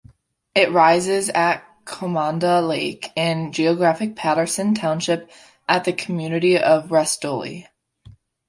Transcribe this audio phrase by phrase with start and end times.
[0.55, 5.29] It rises at Commanda Lake in geographic Patterson Township
[5.69, 7.65] at the community of Restoule.